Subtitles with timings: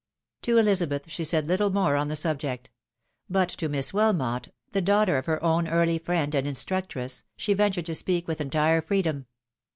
[0.41, 2.71] To Elizabeth she said little more on the subject;
[3.29, 7.85] but to Miss Wihnot, the daughter of her own early friend and instructress, she ventured
[7.85, 9.27] to speak with entii e freedom.